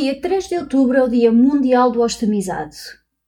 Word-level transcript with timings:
Dia 0.00 0.18
3 0.18 0.48
de 0.48 0.56
outubro 0.56 0.96
é 0.96 1.02
o 1.02 1.08
Dia 1.10 1.30
Mundial 1.30 1.92
do 1.92 2.00
Ostomizado. 2.00 2.74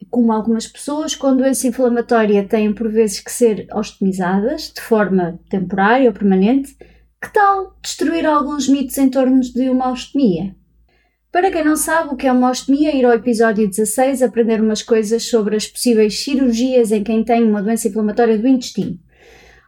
Como 0.08 0.32
algumas 0.32 0.66
pessoas 0.66 1.14
com 1.14 1.36
doença 1.36 1.66
inflamatória 1.66 2.48
têm 2.48 2.72
por 2.72 2.90
vezes 2.90 3.20
que 3.20 3.30
ser 3.30 3.66
ostomizadas 3.74 4.72
de 4.74 4.80
forma 4.80 5.38
temporária 5.50 6.08
ou 6.08 6.14
permanente, 6.14 6.74
que 7.20 7.30
tal 7.30 7.76
destruir 7.82 8.24
alguns 8.24 8.70
mitos 8.70 8.96
em 8.96 9.10
torno 9.10 9.40
de 9.40 9.68
uma 9.68 9.92
ostomia? 9.92 10.56
Para 11.30 11.50
quem 11.50 11.62
não 11.62 11.76
sabe 11.76 12.14
o 12.14 12.16
que 12.16 12.26
é 12.26 12.32
uma 12.32 12.48
ostomia, 12.48 12.96
ir 12.96 13.04
ao 13.04 13.12
episódio 13.12 13.68
16 13.68 14.22
aprender 14.22 14.58
umas 14.58 14.82
coisas 14.82 15.24
sobre 15.24 15.56
as 15.56 15.66
possíveis 15.66 16.24
cirurgias 16.24 16.90
em 16.90 17.04
quem 17.04 17.22
tem 17.22 17.44
uma 17.44 17.62
doença 17.62 17.86
inflamatória 17.86 18.38
do 18.38 18.48
intestino. 18.48 18.98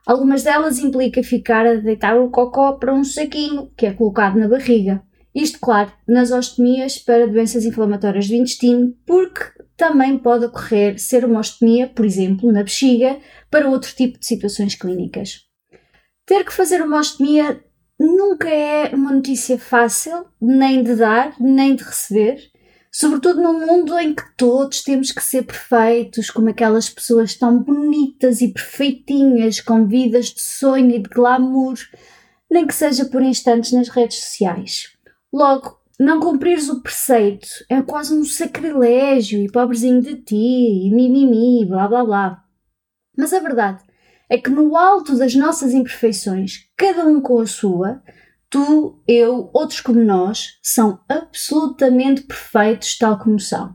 Algumas 0.07 0.43
delas 0.43 0.79
implica 0.79 1.23
ficar 1.23 1.66
a 1.66 1.75
deitar 1.75 2.19
o 2.19 2.30
cocó 2.30 2.73
para 2.73 2.95
um 2.95 3.05
saquinho 3.05 3.71
que 3.77 3.85
é 3.85 3.93
colocado 3.93 4.39
na 4.39 4.49
barriga. 4.49 5.02
Isto, 5.34 5.59
claro, 5.61 5.93
nas 6.06 6.30
ostomias 6.30 6.97
para 6.97 7.27
doenças 7.27 7.65
inflamatórias 7.65 8.29
do 8.29 8.35
intestino, 8.35 8.95
porque 9.04 9.45
também 9.77 10.16
pode 10.16 10.45
ocorrer 10.45 10.99
ser 10.99 11.24
uma 11.24 11.40
ostomia, 11.40 11.88
por 11.88 12.04
exemplo, 12.04 12.52
na 12.52 12.63
bexiga, 12.63 13.18
para 13.51 13.68
outro 13.68 13.93
tipo 13.95 14.18
de 14.18 14.27
situações 14.27 14.77
clínicas. 14.77 15.40
Ter 16.24 16.45
que 16.45 16.52
fazer 16.52 16.80
uma 16.80 17.01
ostomia 17.01 17.60
nunca 17.99 18.49
é 18.49 18.95
uma 18.95 19.12
notícia 19.12 19.59
fácil, 19.59 20.24
nem 20.40 20.82
de 20.85 20.95
dar, 20.95 21.35
nem 21.40 21.74
de 21.74 21.82
receber, 21.82 22.38
sobretudo 22.93 23.43
num 23.43 23.66
mundo 23.66 23.99
em 23.99 24.15
que 24.15 24.23
todos 24.37 24.85
temos 24.85 25.10
que 25.10 25.23
ser 25.23 25.43
perfeitos, 25.43 26.30
como 26.30 26.49
aquelas 26.49 26.88
pessoas 26.88 27.35
tão 27.35 27.60
bonitas 27.60 28.40
e 28.40 28.52
perfeitinhas, 28.52 29.60
com 29.60 29.85
vidas 29.85 30.27
de 30.27 30.40
sonho 30.40 30.95
e 30.95 31.01
de 31.01 31.09
glamour, 31.09 31.74
nem 32.49 32.65
que 32.66 32.74
seja 32.74 33.05
por 33.05 33.21
instantes 33.21 33.73
nas 33.73 33.88
redes 33.88 34.18
sociais. 34.18 34.93
Logo, 35.35 35.80
não 35.99 36.21
cumprires 36.21 36.68
o 36.68 36.80
preceito 36.80 37.49
é 37.68 37.82
quase 37.82 38.15
um 38.15 38.24
sacrilégio 38.24 39.43
e 39.43 39.51
pobrezinho 39.51 40.01
de 40.01 40.15
ti, 40.15 40.37
e 40.87 40.95
mimimi, 40.95 41.66
blá 41.66 41.88
blá 41.88 42.04
blá. 42.04 42.45
Mas 43.18 43.32
a 43.32 43.40
verdade 43.40 43.82
é 44.30 44.38
que 44.38 44.49
no 44.49 44.77
alto 44.77 45.18
das 45.18 45.35
nossas 45.35 45.74
imperfeições, 45.74 46.71
cada 46.77 47.05
um 47.05 47.21
com 47.21 47.40
a 47.40 47.49
sua, 47.49 48.01
tu, 48.49 49.02
eu, 49.09 49.51
outros 49.52 49.80
como 49.80 49.99
nós, 50.05 50.57
são 50.62 51.01
absolutamente 51.09 52.23
perfeitos 52.23 52.96
tal 52.96 53.18
como 53.18 53.40
são. 53.40 53.74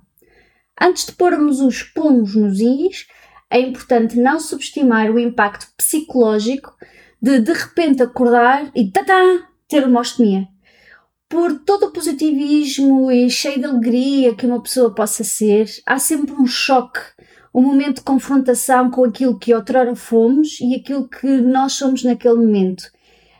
Antes 0.81 1.07
de 1.07 1.11
pormos 1.11 1.59
os 1.59 1.83
pulmos 1.83 2.35
nos 2.35 2.61
is, 2.61 3.05
é 3.49 3.59
importante 3.59 4.17
não 4.17 4.39
subestimar 4.39 5.11
o 5.11 5.19
impacto 5.19 5.67
psicológico 5.75 6.73
de 7.21 7.41
de 7.41 7.51
repente 7.51 8.01
acordar 8.01 8.71
e 8.73 8.89
tatá, 8.89 9.49
ter 9.67 9.85
uma 9.85 9.99
ostomia. 9.99 10.47
Por 11.29 11.59
todo 11.59 11.85
o 11.85 11.91
positivismo 11.91 13.11
e 13.11 13.29
cheio 13.29 13.59
de 13.59 13.65
alegria 13.65 14.35
que 14.35 14.47
uma 14.47 14.61
pessoa 14.61 14.93
possa 14.93 15.23
ser, 15.23 15.69
há 15.85 15.99
sempre 15.99 16.33
um 16.33 16.47
choque 16.47 16.99
um 17.53 17.61
momento 17.61 17.97
de 17.97 18.03
confrontação 18.03 18.89
com 18.89 19.03
aquilo 19.03 19.37
que 19.37 19.53
outrora 19.53 19.95
fomos 19.95 20.59
e 20.61 20.75
aquilo 20.75 21.07
que 21.07 21.27
nós 21.27 21.73
somos 21.73 22.03
naquele 22.03 22.35
momento. 22.35 22.83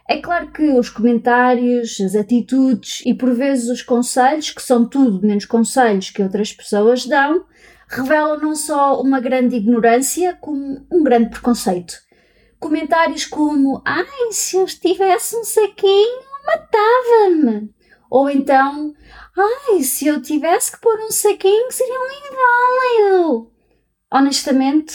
É 0.08 0.18
claro 0.18 0.52
que 0.52 0.72
os 0.72 0.90
comentários, 0.90 2.02
as 2.02 2.16
atitudes 2.16 3.04
e 3.06 3.14
por 3.14 3.34
vezes 3.34 3.70
os 3.70 3.84
conselhos, 3.84 4.50
que 4.50 4.62
são 4.62 4.88
tudo 4.88 5.26
menos 5.26 5.46
conselhos 5.46 6.10
que 6.10 6.24
outras 6.24 6.52
pessoas 6.52 7.06
dão, 7.06 7.46
revelam 7.88 8.40
não 8.40 8.56
só 8.56 9.00
uma 9.00 9.20
grande 9.20 9.56
ignorância, 9.56 10.36
como 10.42 10.84
um 10.92 11.04
grande 11.04 11.30
preconceito. 11.30 11.94
Comentários 12.60 13.26
como: 13.26 13.82
Ai, 13.86 14.32
se 14.32 14.58
eu 14.58 14.66
tivesse 14.66 15.36
um 15.36 15.44
saquinho, 15.44 16.22
matava-me. 16.46 17.70
Ou 18.10 18.30
então: 18.30 18.94
Ai, 19.38 19.84
se 19.84 20.08
eu 20.08 20.22
tivesse 20.22 20.72
que 20.72 20.82
pôr 20.82 21.00
um 21.00 21.12
saquinho, 21.12 21.72
seria 21.72 22.00
um 22.00 23.08
inválido 23.14 23.60
honestamente, 24.12 24.94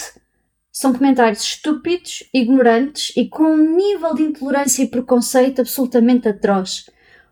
são 0.73 0.93
comentários 0.93 1.43
estúpidos, 1.43 2.25
ignorantes 2.35 3.13
e 3.17 3.29
com 3.29 3.45
um 3.45 3.77
nível 3.77 4.15
de 4.15 4.25
intolerância 4.25 4.83
e 4.83 4.89
preconceito 4.89 5.61
absolutamente 5.61 6.29
atroz. 6.29 6.91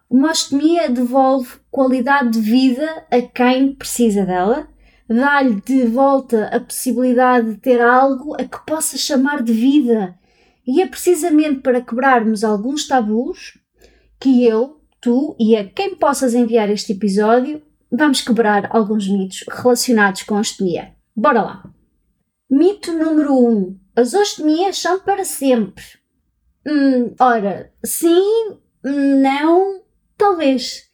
Uma 0.08 0.30
ostomia 0.30 0.88
devolve 0.88 1.56
qualidade 1.70 2.30
de 2.30 2.40
vida 2.40 3.04
a 3.10 3.20
quem 3.20 3.74
precisa 3.74 4.24
dela, 4.24 4.68
dá-lhe 5.08 5.60
de 5.60 5.86
volta 5.86 6.46
a 6.46 6.60
possibilidade 6.60 7.54
de 7.54 7.56
ter 7.58 7.80
algo 7.80 8.34
a 8.34 8.44
que 8.44 8.64
possa 8.64 8.96
chamar 8.96 9.42
de 9.42 9.52
vida. 9.52 10.16
E 10.66 10.80
é 10.80 10.86
precisamente 10.86 11.60
para 11.60 11.80
quebrarmos 11.80 12.44
alguns 12.44 12.86
tabus 12.86 13.58
que 14.20 14.44
eu, 14.44 14.80
tu 15.02 15.36
e 15.38 15.56
a 15.56 15.68
quem 15.68 15.96
possas 15.96 16.32
enviar 16.32 16.70
este 16.70 16.92
episódio 16.92 17.60
vamos 17.90 18.22
quebrar 18.22 18.74
alguns 18.74 19.06
mitos 19.08 19.44
relacionados 19.50 20.22
com 20.22 20.38
a. 20.38 20.42
Bora 21.14 21.42
lá! 21.42 21.74
Mito 22.48 22.92
número 22.92 23.34
1. 23.34 23.48
Um. 23.48 23.80
As 23.94 24.14
ostomias 24.14 24.78
são 24.78 25.00
para 25.00 25.24
sempre. 25.24 25.84
Hum, 26.66 27.14
ora, 27.18 27.72
sim, 27.84 28.56
não, 28.82 29.82
talvez. 30.16 30.84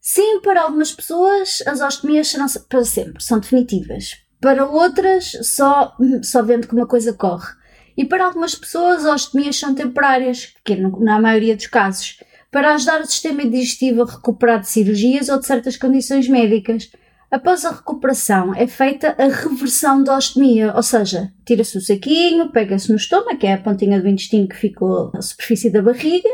Sim, 0.00 0.40
para 0.40 0.62
algumas 0.62 0.92
pessoas 0.92 1.62
as 1.66 1.80
ostomias 1.80 2.28
serão 2.28 2.46
para 2.68 2.84
sempre, 2.84 3.22
são 3.22 3.38
definitivas. 3.38 4.16
Para 4.40 4.66
outras, 4.66 5.32
só, 5.42 5.96
só 6.22 6.42
vendo 6.42 6.66
como 6.66 6.82
a 6.82 6.88
coisa 6.88 7.14
corre. 7.14 7.54
E 7.96 8.04
para 8.04 8.26
algumas 8.26 8.54
pessoas, 8.54 9.04
as 9.06 9.22
ostomias 9.22 9.56
são 9.56 9.74
temporárias, 9.74 10.52
que 10.64 10.74
na 10.76 11.20
maioria 11.20 11.54
dos 11.54 11.68
casos, 11.68 12.18
para 12.54 12.72
ajudar 12.76 13.00
o 13.00 13.06
sistema 13.06 13.44
digestivo 13.44 14.02
a 14.02 14.06
recuperar 14.06 14.60
de 14.60 14.68
cirurgias 14.68 15.28
ou 15.28 15.40
de 15.40 15.44
certas 15.44 15.76
condições 15.76 16.28
médicas. 16.28 16.88
Após 17.28 17.64
a 17.64 17.72
recuperação 17.72 18.54
é 18.54 18.68
feita 18.68 19.12
a 19.18 19.24
reversão 19.24 20.04
da 20.04 20.16
ostomia, 20.16 20.72
ou 20.72 20.82
seja, 20.84 21.32
tira-se 21.44 21.76
o 21.76 21.80
saquinho, 21.80 22.52
pega-se 22.52 22.90
no 22.90 22.96
estômago, 22.96 23.36
que 23.36 23.48
é 23.48 23.54
a 23.54 23.58
pontinha 23.58 24.00
do 24.00 24.06
intestino 24.06 24.46
que 24.46 24.54
ficou 24.54 25.10
na 25.12 25.20
superfície 25.20 25.68
da 25.68 25.82
barriga, 25.82 26.28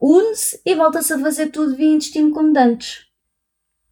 une-se 0.00 0.58
e 0.64 0.74
volta-se 0.74 1.12
a 1.12 1.18
fazer 1.18 1.48
tudo 1.48 1.76
via 1.76 1.96
intestino 1.96 2.30
como 2.30 2.58
antes. 2.58 3.00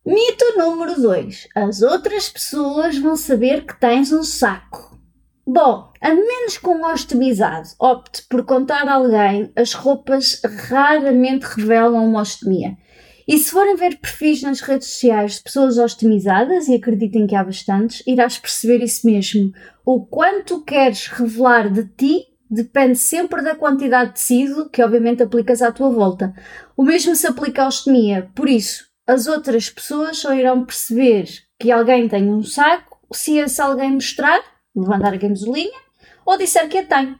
Mito 0.06 0.56
número 0.56 0.98
2. 0.98 1.48
As 1.54 1.82
outras 1.82 2.30
pessoas 2.30 2.96
vão 2.96 3.16
saber 3.16 3.66
que 3.66 3.78
tens 3.78 4.10
um 4.12 4.22
saco. 4.22 4.89
Bom, 5.52 5.92
a 6.00 6.10
menos 6.10 6.58
que 6.58 6.68
um 6.68 6.84
ostomizado 6.84 7.70
opte 7.80 8.22
por 8.30 8.44
contar 8.44 8.86
a 8.86 8.94
alguém, 8.94 9.50
as 9.56 9.72
roupas 9.72 10.40
raramente 10.68 11.44
revelam 11.44 12.06
uma 12.06 12.20
ostomia. 12.20 12.78
E 13.26 13.36
se 13.36 13.50
forem 13.50 13.74
ver 13.74 13.98
perfis 13.98 14.42
nas 14.42 14.60
redes 14.60 14.86
sociais 14.86 15.34
de 15.34 15.42
pessoas 15.42 15.76
ostimizadas, 15.76 16.68
e 16.68 16.76
acreditem 16.76 17.26
que 17.26 17.34
há 17.34 17.42
bastantes, 17.42 18.00
irás 18.06 18.38
perceber 18.38 18.80
isso 18.84 19.04
mesmo. 19.04 19.50
O 19.84 20.06
quanto 20.06 20.62
queres 20.62 21.08
revelar 21.08 21.68
de 21.68 21.84
ti 21.96 22.26
depende 22.48 22.96
sempre 22.96 23.42
da 23.42 23.56
quantidade 23.56 24.10
de 24.10 24.14
tecido 24.20 24.70
que 24.70 24.80
obviamente 24.80 25.24
aplicas 25.24 25.62
à 25.62 25.72
tua 25.72 25.90
volta. 25.90 26.32
O 26.76 26.84
mesmo 26.84 27.16
se 27.16 27.26
aplica 27.26 27.64
à 27.64 27.66
ostomia, 27.66 28.30
por 28.36 28.48
isso, 28.48 28.84
as 29.04 29.26
outras 29.26 29.68
pessoas 29.68 30.18
só 30.18 30.32
irão 30.32 30.64
perceber 30.64 31.24
que 31.58 31.72
alguém 31.72 32.06
tem 32.06 32.32
um 32.32 32.40
saco 32.40 33.00
se 33.12 33.36
esse 33.38 33.60
alguém 33.60 33.90
mostrar, 33.90 34.40
levantar 34.74 35.14
a 35.14 35.18
camisolinha, 35.18 35.78
ou 36.24 36.38
disser 36.38 36.68
que 36.68 36.78
a 36.78 36.86
tem. 36.86 37.18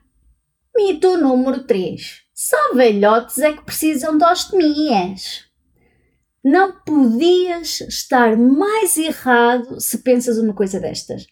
Mito 0.77 1.17
número 1.17 1.65
3. 1.65 2.23
Só 2.35 2.75
velhotes 2.75 3.39
é 3.39 3.53
que 3.53 3.65
precisam 3.65 4.17
de 4.17 4.25
ostomias. 4.25 5.45
Não 6.43 6.73
podias 6.73 7.83
estar 7.83 8.37
mais 8.37 8.97
errado 8.97 9.81
se 9.81 9.99
pensas 9.99 10.39
uma 10.39 10.55
coisa 10.55 10.81
destas. 10.81 11.27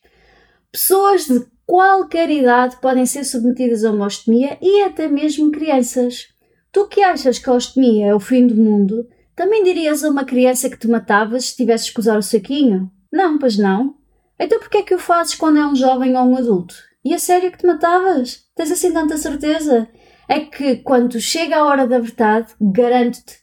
Pessoas 0.71 1.27
de 1.27 1.47
qualquer 1.65 2.31
idade 2.31 2.77
podem 2.81 3.07
ser 3.07 3.25
submetidas 3.25 3.85
a 3.85 3.91
uma 3.91 4.07
ostomia 4.07 4.59
e 4.61 4.83
até 4.83 5.09
mesmo 5.09 5.51
crianças. 5.51 6.29
Tu 6.71 6.87
que 6.89 7.03
achas 7.03 7.39
que 7.39 7.49
a 7.49 7.55
ostomia 7.55 8.07
é 8.07 8.15
o 8.15 8.21
fim 8.21 8.47
do 8.47 8.55
mundo, 8.55 9.09
também 9.35 9.63
dirias 9.63 10.05
a 10.05 10.11
uma 10.11 10.25
criança 10.25 10.69
que 10.69 10.79
te 10.79 10.89
matavas 10.89 11.47
se 11.47 11.57
tivesses 11.57 11.91
que 11.91 12.01
usar 12.01 12.19
o 12.19 12.23
saquinho? 12.23 12.91
Não, 13.11 13.39
pois 13.39 13.57
não. 13.57 13.98
Então 14.39 14.59
porquê 14.61 14.79
é 14.79 14.83
que 14.83 14.95
o 14.95 14.99
fazes 14.99 15.35
quando 15.35 15.59
é 15.59 15.67
um 15.67 15.75
jovem 15.75 16.17
ou 16.17 16.25
um 16.25 16.37
adulto? 16.37 16.75
E 17.05 17.15
a 17.15 17.19
sério 17.19 17.51
que 17.51 17.59
te 17.59 17.67
matavas? 17.67 18.45
Tens 18.55 18.71
assim 18.71 18.93
tanta 18.93 19.17
certeza? 19.17 19.89
É 20.29 20.41
que 20.41 20.77
quando 20.77 21.21
chega 21.21 21.57
a 21.57 21.65
hora 21.65 21.87
da 21.87 21.99
verdade, 21.99 22.53
garanto-te 22.61 23.39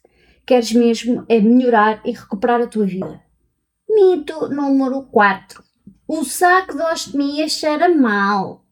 queres 0.45 0.71
mesmo 0.71 1.25
é 1.27 1.39
melhorar 1.39 2.01
e 2.06 2.12
recuperar 2.12 2.62
a 2.62 2.68
tua 2.68 2.86
vida. 2.86 3.19
Mito 3.89 4.47
número 4.50 5.03
4. 5.03 5.63
O 6.07 6.24
saco 6.24 6.75
de 6.75 6.83
ostemia 6.83 7.50
cheira 7.50 7.89
mal. 7.89 8.63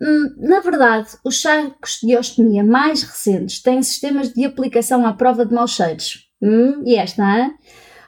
Hum, 0.00 0.34
na 0.36 0.60
verdade, 0.60 1.08
os 1.24 1.40
sacos 1.40 2.00
de 2.02 2.16
ostemia 2.16 2.64
mais 2.64 3.02
recentes 3.02 3.62
têm 3.62 3.82
sistemas 3.82 4.32
de 4.32 4.44
aplicação 4.44 5.06
à 5.06 5.12
prova 5.12 5.46
de 5.46 5.54
maus 5.54 5.70
cheiros. 5.70 6.28
Hum, 6.42 6.82
e 6.84 6.96
esta, 6.96 7.22
hein? 7.22 7.54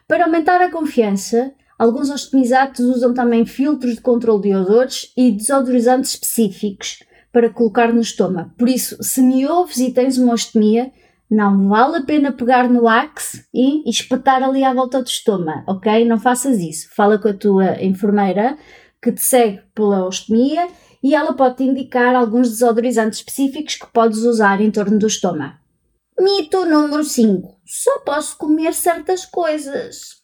Para 0.06 0.24
aumentar 0.24 0.60
a 0.60 0.70
confiança, 0.70 1.54
alguns 1.78 2.10
ostemizados 2.10 2.80
usam 2.80 3.14
também 3.14 3.44
filtros 3.46 3.94
de 3.94 4.00
controle 4.00 4.42
de 4.42 4.54
odores 4.54 5.12
e 5.16 5.30
desodorizantes 5.30 6.14
específicos 6.14 6.98
para 7.32 7.50
colocar 7.50 7.92
no 7.92 8.00
estômago. 8.00 8.50
Por 8.56 8.68
isso, 8.68 8.96
se 9.02 9.20
me 9.20 9.46
ouves 9.46 9.78
e 9.78 9.90
tens 9.90 10.18
uma 10.18 10.34
ostemia, 10.34 10.92
não 11.30 11.68
vale 11.68 11.96
a 11.96 12.02
pena 12.02 12.30
pegar 12.30 12.68
no 12.68 12.86
axe 12.86 13.44
e 13.52 13.88
espetar 13.90 14.42
ali 14.42 14.62
à 14.62 14.72
volta 14.72 15.02
do 15.02 15.08
estômago, 15.08 15.64
ok? 15.66 16.04
Não 16.04 16.18
faças 16.18 16.60
isso. 16.60 16.88
Fala 16.94 17.18
com 17.18 17.28
a 17.28 17.34
tua 17.34 17.82
enfermeira 17.82 18.56
que 19.02 19.10
te 19.10 19.20
segue 19.20 19.60
pela 19.74 20.06
ostemia 20.06 20.68
e 21.02 21.14
ela 21.14 21.34
pode 21.34 21.56
te 21.56 21.64
indicar 21.64 22.14
alguns 22.14 22.50
desodorizantes 22.50 23.18
específicos 23.18 23.76
que 23.76 23.86
podes 23.92 24.18
usar 24.18 24.60
em 24.60 24.70
torno 24.70 24.98
do 24.98 25.06
estômago. 25.06 25.56
Mito 26.18 26.64
número 26.64 27.02
5. 27.02 27.60
Só 27.66 27.98
posso 28.00 28.38
comer 28.38 28.72
certas 28.72 29.26
coisas. 29.26 30.23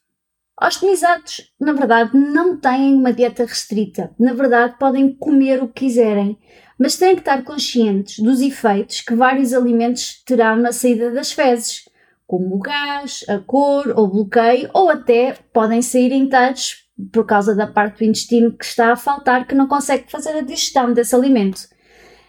Ostemizados, 0.63 1.51
na 1.59 1.73
verdade, 1.73 2.17
não 2.17 2.57
têm 2.57 2.95
uma 2.95 3.13
dieta 3.13 3.45
restrita. 3.45 4.15
Na 4.19 4.35
verdade, 4.35 4.77
podem 4.79 5.15
comer 5.15 5.63
o 5.63 5.69
que 5.69 5.87
quiserem 5.87 6.39
mas 6.81 6.97
têm 6.97 7.15
que 7.15 7.21
estar 7.21 7.45
conscientes 7.45 8.21
dos 8.21 8.41
efeitos 8.41 9.03
que 9.03 9.15
vários 9.15 9.53
alimentos 9.53 10.23
terão 10.25 10.57
na 10.57 10.73
saída 10.73 11.11
das 11.11 11.31
fezes, 11.31 11.85
como 12.27 12.57
o 12.57 12.59
gás, 12.59 13.23
a 13.29 13.39
cor 13.39 13.93
ou 13.95 14.09
bloqueio, 14.09 14.71
ou 14.73 14.89
até 14.89 15.35
podem 15.53 15.83
sair 15.83 16.11
inteiros 16.11 16.89
por 17.13 17.27
causa 17.27 17.55
da 17.55 17.67
parte 17.67 17.99
do 17.99 18.05
intestino 18.05 18.57
que 18.57 18.65
está 18.65 18.93
a 18.93 18.97
faltar, 18.97 19.47
que 19.47 19.55
não 19.55 19.69
consegue 19.69 20.11
fazer 20.11 20.31
a 20.31 20.41
digestão 20.41 20.95
desse 20.95 21.15
alimento. 21.15 21.69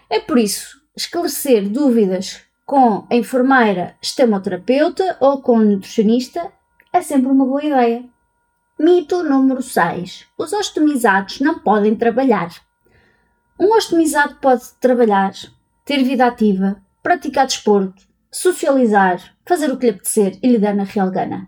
É 0.09 0.19
por 0.19 0.37
isso, 0.37 0.81
esclarecer 0.97 1.69
dúvidas 1.69 2.41
com 2.65 3.07
a 3.09 3.15
enfermeira 3.15 3.95
estemoterapeuta 4.01 5.15
ou 5.21 5.41
com 5.41 5.59
o 5.59 5.63
nutricionista 5.63 6.51
é 6.91 7.01
sempre 7.01 7.31
uma 7.31 7.45
boa 7.45 7.63
ideia. 7.63 8.03
Mito 8.83 9.21
número 9.21 9.61
6. 9.61 10.25
Os 10.35 10.53
ostomizados 10.53 11.39
não 11.39 11.59
podem 11.59 11.93
trabalhar. 11.95 12.49
Um 13.59 13.77
ostomizado 13.77 14.37
pode 14.41 14.63
trabalhar, 14.79 15.33
ter 15.85 16.03
vida 16.03 16.25
ativa, 16.25 16.81
praticar 17.03 17.45
desporto, 17.45 18.01
socializar, 18.31 19.21
fazer 19.45 19.71
o 19.71 19.77
que 19.77 19.85
lhe 19.85 19.91
apetecer 19.91 20.39
e 20.41 20.47
lhe 20.47 20.57
dar 20.57 20.73
na 20.73 20.83
real 20.83 21.11
gana. 21.11 21.47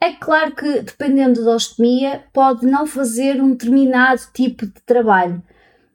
É 0.00 0.12
claro 0.12 0.54
que, 0.54 0.80
dependendo 0.80 1.44
da 1.44 1.54
ostomia, 1.54 2.24
pode 2.32 2.64
não 2.64 2.86
fazer 2.86 3.42
um 3.42 3.50
determinado 3.50 4.22
tipo 4.32 4.64
de 4.64 4.80
trabalho, 4.86 5.42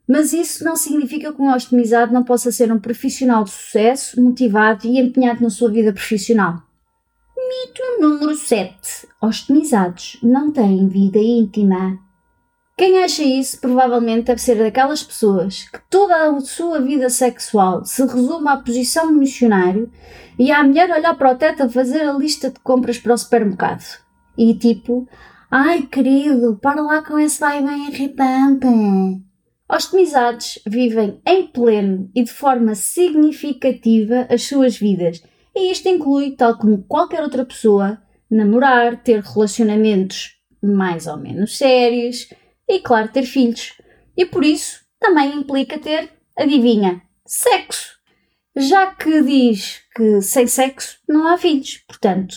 mas 0.08 0.34
isso 0.34 0.64
não 0.64 0.76
significa 0.76 1.34
que 1.34 1.42
um 1.42 1.52
ostomizado 1.52 2.14
não 2.14 2.24
possa 2.24 2.52
ser 2.52 2.72
um 2.72 2.78
profissional 2.80 3.44
de 3.44 3.50
sucesso, 3.50 4.22
motivado 4.22 4.86
e 4.86 5.00
empenhado 5.00 5.42
na 5.42 5.50
sua 5.50 5.72
vida 5.72 5.92
profissional. 5.92 6.62
Mito 7.48 7.84
número 8.00 8.36
7. 8.36 9.08
Ostomizados 9.22 10.18
não 10.24 10.52
têm 10.52 10.88
vida 10.88 11.20
íntima. 11.20 12.00
Quem 12.76 13.04
acha 13.04 13.22
isso 13.22 13.62
provavelmente 13.62 14.26
deve 14.26 14.42
ser 14.42 14.56
daquelas 14.56 15.04
pessoas 15.04 15.70
que 15.70 15.80
toda 15.88 16.28
a 16.28 16.40
sua 16.40 16.82
vida 16.82 17.08
sexual 17.08 17.86
se 17.86 18.02
resume 18.02 18.48
à 18.50 18.58
posição 18.58 19.14
do 19.14 19.20
missionário 19.20 19.92
e 20.40 20.52
à 20.52 20.64
mulher 20.64 20.90
olhar 20.90 21.16
para 21.16 21.34
o 21.34 21.36
teto 21.36 21.62
a 21.62 21.70
fazer 21.70 22.02
a 22.02 22.14
lista 22.14 22.50
de 22.50 22.60
compras 22.62 22.98
para 22.98 23.14
o 23.14 23.18
supermercado. 23.18 23.84
E 24.36 24.56
tipo, 24.56 25.08
ai 25.52 25.84
querido, 25.84 26.58
para 26.60 26.82
lá 26.82 27.04
com 27.04 27.20
esse 27.20 27.40
vai 27.40 27.64
bem 27.64 27.90
irritante. 27.90 28.66
Ostimizados 29.70 30.58
vivem 30.66 31.22
em 31.28 31.46
pleno 31.46 32.10
e 32.16 32.24
de 32.24 32.32
forma 32.32 32.74
significativa 32.74 34.26
as 34.32 34.44
suas 34.44 34.78
vidas, 34.78 35.22
e 35.56 35.72
isto 35.72 35.88
inclui, 35.88 36.36
tal 36.36 36.58
como 36.58 36.84
qualquer 36.84 37.24
outra 37.24 37.46
pessoa, 37.46 38.02
namorar, 38.30 39.02
ter 39.02 39.22
relacionamentos 39.22 40.36
mais 40.62 41.08
ou 41.08 41.18
menos 41.18 41.58
sérios, 41.58 42.28
e, 42.68 42.80
claro, 42.80 43.10
ter 43.10 43.24
filhos. 43.24 43.74
E 44.18 44.26
por 44.26 44.44
isso 44.44 44.82
também 45.00 45.36
implica 45.36 45.78
ter, 45.78 46.10
adivinha, 46.38 47.02
sexo. 47.26 47.96
Já 48.58 48.88
que 48.88 49.22
diz 49.22 49.82
que 49.96 50.22
sem 50.22 50.48
sexo 50.48 50.98
não 51.08 51.28
há 51.28 51.38
filhos. 51.38 51.84
Portanto, 51.88 52.36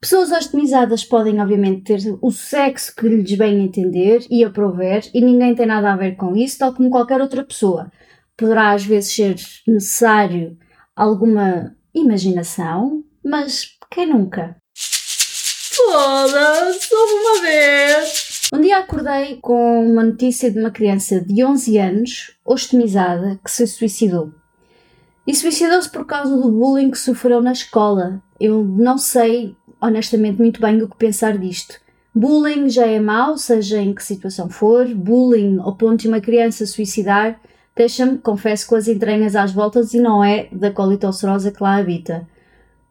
pessoas 0.00 0.30
ostimizadas 0.32 1.04
podem, 1.04 1.40
obviamente, 1.40 1.82
ter 1.82 2.18
o 2.22 2.30
sexo 2.30 2.94
que 2.94 3.08
lhes 3.08 3.36
bem 3.36 3.62
entender 3.62 4.24
e 4.30 4.44
aprover, 4.44 5.08
e 5.12 5.20
ninguém 5.20 5.54
tem 5.54 5.66
nada 5.66 5.92
a 5.92 5.96
ver 5.96 6.16
com 6.16 6.36
isso, 6.36 6.58
tal 6.58 6.74
como 6.74 6.90
qualquer 6.90 7.20
outra 7.20 7.44
pessoa. 7.44 7.90
Poderá 8.36 8.70
às 8.70 8.84
vezes 8.84 9.12
ser 9.12 9.36
necessário 9.66 10.56
alguma 10.94 11.76
imaginação, 12.00 13.02
mas 13.24 13.76
quem 13.90 14.06
nunca? 14.06 14.56
Foda-se, 14.74 16.94
uma 16.94 17.42
vez! 17.42 18.48
Um 18.52 18.60
dia 18.60 18.78
acordei 18.78 19.36
com 19.36 19.90
uma 19.90 20.02
notícia 20.02 20.50
de 20.50 20.58
uma 20.58 20.70
criança 20.70 21.20
de 21.20 21.44
11 21.44 21.78
anos, 21.78 22.36
ostemizada, 22.44 23.38
que 23.44 23.50
se 23.50 23.66
suicidou. 23.66 24.32
E 25.26 25.34
suicidou-se 25.34 25.90
por 25.90 26.06
causa 26.06 26.34
do 26.34 26.50
bullying 26.50 26.90
que 26.90 26.98
sofreu 26.98 27.42
na 27.42 27.52
escola. 27.52 28.22
Eu 28.40 28.64
não 28.64 28.96
sei, 28.96 29.54
honestamente, 29.80 30.38
muito 30.38 30.60
bem 30.60 30.82
o 30.82 30.88
que 30.88 30.96
pensar 30.96 31.36
disto. 31.36 31.78
Bullying 32.14 32.70
já 32.70 32.86
é 32.86 32.98
mau, 32.98 33.36
seja 33.36 33.78
em 33.78 33.94
que 33.94 34.02
situação 34.02 34.48
for. 34.48 34.88
Bullying 34.88 35.58
ao 35.60 35.76
ponto 35.76 36.00
de 36.00 36.08
uma 36.08 36.20
criança 36.20 36.64
suicidar 36.64 37.38
deixa-me, 37.78 38.18
confesso, 38.18 38.66
com 38.66 38.74
as 38.74 38.86
entranhas 38.86 39.34
às 39.34 39.52
voltas 39.52 39.94
e 39.94 40.00
não 40.00 40.22
é 40.22 40.48
da 40.52 40.72
ulcerosa 41.06 41.50
que 41.50 41.62
lá 41.62 41.76
habita. 41.76 42.28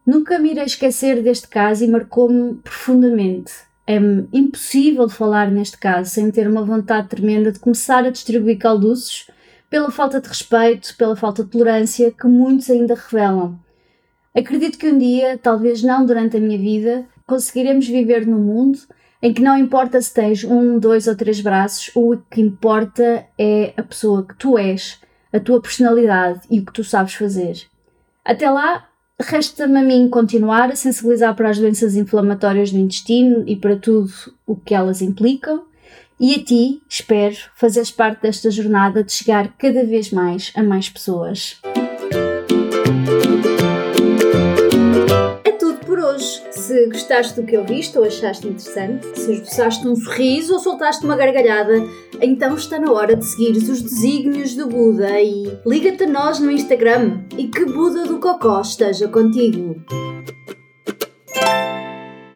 Nunca 0.04 0.38
me 0.38 0.50
irei 0.50 0.64
esquecer 0.64 1.22
deste 1.22 1.46
caso 1.46 1.84
e 1.84 1.88
marcou-me 1.88 2.54
profundamente 2.56 3.68
é 3.88 3.96
impossível 4.34 5.08
falar 5.08 5.50
neste 5.50 5.78
caso 5.78 6.10
sem 6.10 6.30
ter 6.30 6.46
uma 6.46 6.62
vontade 6.62 7.08
tremenda 7.08 7.50
de 7.50 7.58
começar 7.58 8.04
a 8.04 8.10
distribuir 8.10 8.58
calduços 8.58 9.30
pela 9.70 9.90
falta 9.90 10.20
de 10.20 10.28
respeito, 10.28 10.94
pela 10.98 11.16
falta 11.16 11.42
de 11.42 11.48
tolerância 11.48 12.12
que 12.12 12.26
muitos 12.26 12.68
ainda 12.68 12.94
revelam. 12.94 13.58
Acredito 14.36 14.76
que 14.76 14.90
um 14.90 14.98
dia, 14.98 15.38
talvez 15.42 15.82
não 15.82 16.04
durante 16.04 16.36
a 16.36 16.40
minha 16.40 16.58
vida, 16.58 17.06
conseguiremos 17.26 17.88
viver 17.88 18.26
num 18.26 18.38
mundo 18.38 18.78
em 19.22 19.32
que 19.32 19.42
não 19.42 19.58
importa 19.58 20.00
se 20.00 20.12
tens 20.12 20.44
um, 20.44 20.78
dois 20.78 21.06
ou 21.06 21.16
três 21.16 21.40
braços, 21.40 21.90
o 21.94 22.16
que 22.30 22.40
importa 22.40 23.26
é 23.38 23.72
a 23.76 23.82
pessoa 23.82 24.24
que 24.24 24.34
tu 24.36 24.56
és, 24.56 25.00
a 25.32 25.40
tua 25.40 25.60
personalidade 25.60 26.40
e 26.50 26.60
o 26.60 26.64
que 26.64 26.72
tu 26.72 26.84
sabes 26.84 27.14
fazer. 27.14 27.66
Até 28.24 28.48
lá, 28.50 28.88
Resta-me 29.20 29.80
a 29.80 29.82
mim 29.82 30.08
continuar 30.08 30.70
a 30.70 30.76
sensibilizar 30.76 31.34
para 31.34 31.50
as 31.50 31.58
doenças 31.58 31.96
inflamatórias 31.96 32.70
do 32.70 32.78
intestino 32.78 33.42
e 33.48 33.56
para 33.56 33.76
tudo 33.76 34.12
o 34.46 34.54
que 34.54 34.72
elas 34.72 35.02
implicam. 35.02 35.64
E 36.20 36.34
a 36.34 36.44
ti, 36.44 36.80
espero, 36.88 37.36
fazeres 37.56 37.90
parte 37.90 38.22
desta 38.22 38.48
jornada 38.48 39.02
de 39.02 39.12
chegar 39.12 39.52
cada 39.58 39.84
vez 39.84 40.12
mais 40.12 40.52
a 40.54 40.62
mais 40.62 40.88
pessoas. 40.88 41.60
Se 46.68 46.86
gostaste 46.88 47.40
do 47.40 47.46
que 47.46 47.56
ouviste 47.56 47.96
ou 47.96 48.04
achaste 48.04 48.46
interessante, 48.46 49.18
se 49.18 49.32
esboçaste 49.32 49.88
um 49.88 49.96
sorriso 49.96 50.52
ou 50.52 50.60
soltaste 50.60 51.02
uma 51.02 51.16
gargalhada, 51.16 51.82
então 52.20 52.54
está 52.54 52.78
na 52.78 52.92
hora 52.92 53.16
de 53.16 53.24
seguires 53.24 53.70
os 53.70 53.80
desígnios 53.80 54.54
do 54.54 54.66
Buda 54.66 55.18
e 55.18 55.50
liga-te 55.64 56.04
a 56.04 56.06
nós 56.06 56.38
no 56.38 56.50
Instagram 56.50 57.22
e 57.38 57.48
que 57.48 57.64
Buda 57.64 58.04
do 58.04 58.18
Cocó 58.18 58.60
esteja 58.60 59.08
contigo. 59.08 59.82